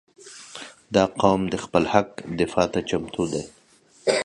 •دا 0.95 1.03
قوم 1.21 1.41
د 1.49 1.55
خپل 1.63 1.83
حق 1.93 2.09
دفاع 2.39 2.67
ته 2.73 2.79
چمتو 2.89 3.23
دی. 3.31 3.43